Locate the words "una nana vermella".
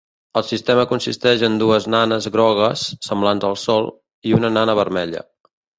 4.41-5.29